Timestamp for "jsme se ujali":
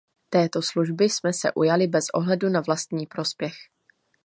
1.09-1.87